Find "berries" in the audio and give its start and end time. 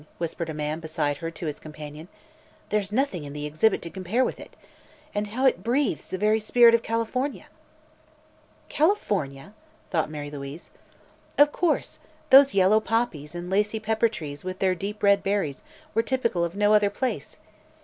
15.21-15.61